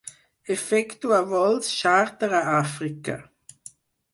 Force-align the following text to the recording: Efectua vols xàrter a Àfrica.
Efectua 0.53 1.19
vols 1.33 1.69
xàrter 1.81 2.31
a 2.39 2.41
Àfrica. 2.55 3.19